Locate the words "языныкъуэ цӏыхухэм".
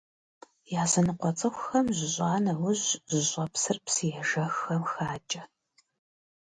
0.83-1.87